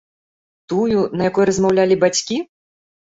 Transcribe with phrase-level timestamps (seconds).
[0.71, 2.39] Тую, на якой размаўлялі бацькі?